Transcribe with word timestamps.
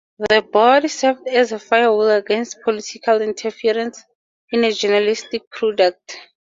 The 0.17 0.41
Board 0.41 0.89
served 0.89 1.27
as 1.27 1.51
a 1.51 1.59
"firewall" 1.59 2.09
against 2.09 2.59
political 2.63 3.21
interference 3.21 4.01
in 4.51 4.61
the 4.61 4.71
journalistic 4.71 5.47
product. 5.51 6.17